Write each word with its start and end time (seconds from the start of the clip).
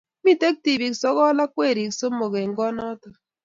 Mitei 0.23 0.55
tibiik 0.63 0.95
sokol 1.01 1.37
ak 1.45 1.51
weriik 1.59 1.93
somok 1.99 2.33
eng 2.41 2.53
kot 2.57 2.73
noto 2.77 3.09